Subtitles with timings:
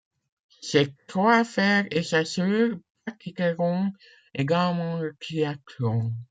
[0.61, 2.71] Ses trois frères et sa sœur
[3.05, 3.91] pratiqueront
[4.33, 6.11] également le triathlon.